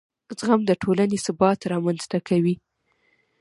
[0.39, 2.55] زغم د ټولنې ثبات رامنځته کوي.